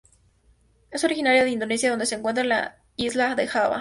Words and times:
Es 0.89 1.03
originaria 1.03 1.43
de 1.43 1.51
Indonesia 1.51 1.91
donde 1.91 2.07
se 2.07 2.15
encuentra 2.15 2.41
en 2.41 2.49
la 2.49 2.77
isla 2.95 3.35
de 3.35 3.45
Java. 3.47 3.69